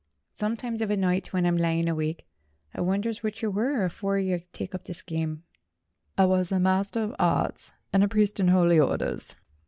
[0.33, 2.21] Sometimes of a night, when I'm lyin' awike,
[2.73, 5.43] I wunners whort yer was afore yer took up with this game."
[6.17, 9.35] "I was a Master of Arts and a priest in Holy Orders."